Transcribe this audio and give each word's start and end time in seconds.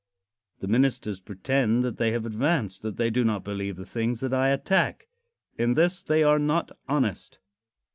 The 0.61 0.67
ministers 0.67 1.19
pretend 1.19 1.83
that 1.83 1.97
they 1.97 2.09
have 2.11 2.25
advanced 2.25 2.81
that 2.81 2.97
they 2.97 3.11
do 3.11 3.23
not 3.23 3.43
believe 3.43 3.75
the 3.75 3.85
things 3.85 4.19
that 4.21 4.33
I 4.33 4.49
attack. 4.49 5.07
In 5.59 5.75
this 5.75 6.01
they 6.01 6.23
are 6.23 6.39
not 6.39 6.71
honest. 6.89 7.37